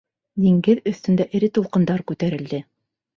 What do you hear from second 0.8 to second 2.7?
өҫтөндә эре тулҡындар күтәрелде.